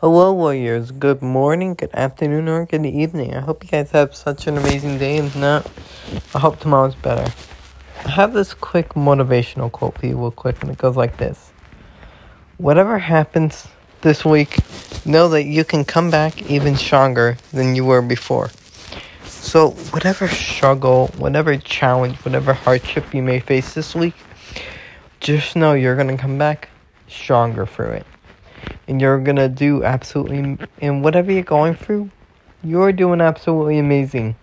[0.00, 0.90] Hello, warriors.
[0.90, 3.34] Good morning, good afternoon, or good evening.
[3.34, 5.16] I hope you guys have such an amazing day.
[5.16, 5.66] And not,
[6.34, 7.32] I hope tomorrow's better.
[8.04, 11.50] I have this quick motivational quote for you, real quick, and it goes like this
[12.58, 13.68] Whatever happens
[14.02, 14.58] this week,
[15.06, 18.50] know that you can come back even stronger than you were before.
[19.24, 24.14] So, whatever struggle, whatever challenge, whatever hardship you may face this week,
[25.20, 26.68] just know you're going to come back
[27.08, 28.06] stronger through it
[28.88, 32.10] and you're gonna do absolutely and whatever you're going through
[32.62, 34.34] you're doing absolutely amazing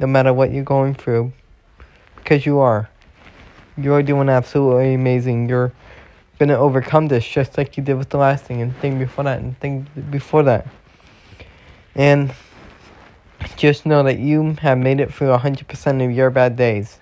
[0.00, 1.32] no matter what you're going through
[2.16, 2.88] because you are.
[3.76, 5.48] You're doing absolutely amazing.
[5.48, 5.72] You're
[6.38, 9.40] gonna overcome this just like you did with the last thing and thing before that
[9.40, 10.66] and thing before that.
[11.94, 12.32] And
[13.56, 16.98] just know that you have made it through 100% of your bad days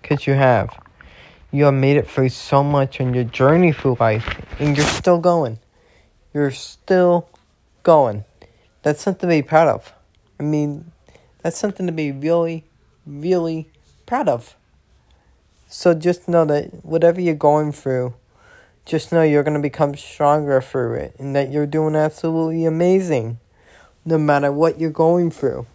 [0.00, 0.70] because you have.
[1.50, 5.18] You have made it through so much on your journey through life and you're still
[5.18, 5.58] going
[6.34, 7.28] you're still
[7.82, 8.24] going.
[8.82, 9.92] That's something to be proud of.
[10.40, 10.92] I mean,
[11.42, 12.64] that's something to be really,
[13.06, 13.68] really
[14.06, 14.56] proud of.
[15.68, 18.14] So just know that whatever you're going through,
[18.84, 23.38] just know you're going to become stronger through it and that you're doing absolutely amazing
[24.04, 25.66] no matter what you're going through.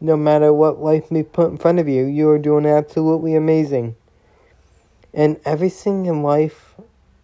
[0.00, 3.96] No matter what life may put in front of you, you are doing absolutely amazing.
[5.14, 6.74] And everything in life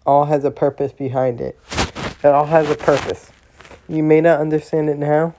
[0.06, 1.58] all has a purpose behind it.
[2.22, 3.30] It all has a purpose.
[3.88, 5.34] You may not understand it now,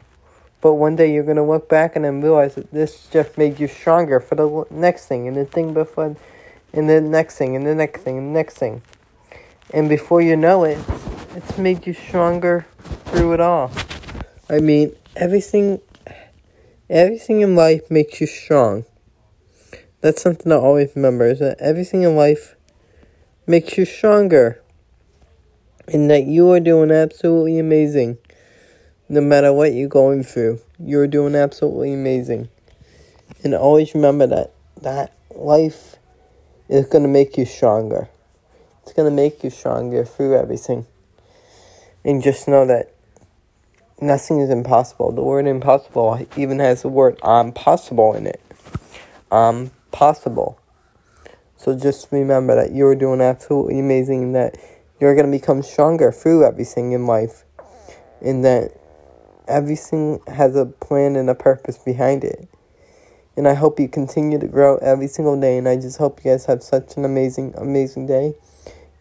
[0.62, 3.60] but one day you're going to look back and then realize that this just made
[3.60, 6.16] you stronger for the next thing and the thing before,
[6.74, 8.82] and the next thing and the next thing and the next thing.
[9.74, 10.80] And before you know it,
[11.36, 12.66] it's made you stronger
[13.06, 13.72] through it all.
[14.50, 15.82] I mean, everything,
[16.90, 18.86] everything in life makes you strong.
[20.02, 22.56] That's something I always remember is that everything in life
[23.46, 24.62] makes you stronger
[25.92, 28.18] and that you are doing absolutely amazing.
[29.08, 32.50] No matter what you're going through, you're doing absolutely amazing.
[33.44, 35.96] And always remember that that life
[36.68, 38.08] is going to make you stronger.
[38.84, 40.86] It's going to make you stronger through everything.
[42.06, 42.94] And just know that
[44.00, 45.12] nothing is impossible.
[45.12, 48.42] The word impossible even has the word impossible in it.
[49.32, 50.60] Um, possible.
[51.58, 54.56] So just remember that you're doing absolutely amazing that
[55.00, 57.44] you're going to become stronger through everything in life.
[58.22, 58.72] And that
[59.48, 62.48] everything has a plan and a purpose behind it.
[63.38, 65.58] And I hope you continue to grow every single day.
[65.58, 68.34] And I just hope you guys have such an amazing, amazing day.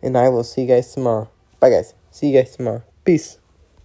[0.01, 1.29] And I will see you guys tomorrow.
[1.59, 1.95] Bye, guys.
[2.13, 2.85] See you guys tomorrow.
[3.05, 3.39] Peace.